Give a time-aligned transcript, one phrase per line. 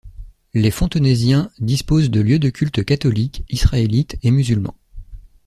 [0.55, 4.73] Les Fontenaisiens disposent de lieux de culte catholique, israélite, et musulman.